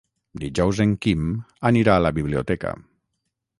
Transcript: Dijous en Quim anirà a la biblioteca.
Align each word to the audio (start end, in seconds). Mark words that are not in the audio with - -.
Dijous 0.43 0.79
en 0.85 0.95
Quim 1.05 1.27
anirà 1.71 1.99
a 1.99 2.03
la 2.07 2.13
biblioteca. 2.21 2.75